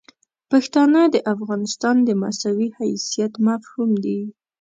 پښتانه 0.51 1.01
د 1.13 1.15
افغانستان 1.33 1.95
د 2.07 2.09
مساوي 2.21 2.67
حیثیت 2.79 3.33
مفهوم 3.47 3.89
دي. 4.03 4.19